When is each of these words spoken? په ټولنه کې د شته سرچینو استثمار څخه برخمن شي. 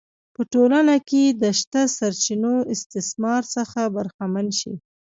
په 0.35 0.41
ټولنه 0.53 0.95
کې 1.09 1.23
د 1.41 1.43
شته 1.59 1.81
سرچینو 1.97 2.53
استثمار 2.73 3.41
څخه 3.55 3.79
برخمن 3.95 4.47
شي. 4.59 4.73